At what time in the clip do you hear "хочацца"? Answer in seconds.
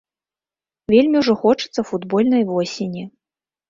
1.43-1.87